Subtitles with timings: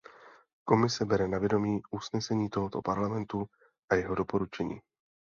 [0.63, 3.45] Komise bere na vědomí usnesení tohoto Parlamentu
[3.89, 4.81] a jeho doporučení.